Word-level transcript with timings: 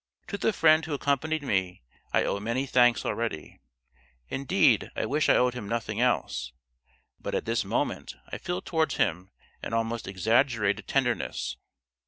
To 0.29 0.37
the 0.39 0.51
friend 0.51 0.83
who 0.83 0.95
accompanied 0.95 1.43
me 1.43 1.83
I 2.11 2.23
owe 2.23 2.39
many 2.39 2.65
thanks 2.65 3.05
already, 3.05 3.59
indeed 4.29 4.89
I 4.95 5.05
wish 5.05 5.29
I 5.29 5.35
owed 5.35 5.53
him 5.53 5.69
nothing 5.69 6.01
else; 6.01 6.53
but 7.19 7.35
at 7.35 7.45
this 7.45 7.63
moment 7.63 8.15
I 8.29 8.39
feel 8.39 8.63
towards 8.63 8.95
him 8.95 9.29
an 9.61 9.73
almost 9.73 10.07
exaggerated 10.07 10.87
tenderness. 10.87 11.55